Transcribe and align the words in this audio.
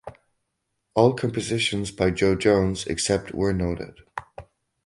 All 0.95 1.13
compositions 1.13 1.91
by 1.91 2.09
Jo 2.09 2.33
Jones 2.33 2.87
except 2.87 3.35
where 3.35 3.53
noted 3.53 3.99